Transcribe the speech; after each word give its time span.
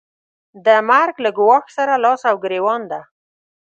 د 0.65 0.67
مرګ 0.89 1.15
له 1.25 1.29
ګواښ 1.37 1.65
سره 1.77 1.93
لاس 2.03 2.21
او 2.29 2.35
ګرېوان 2.43 2.81
ده. 2.91 3.01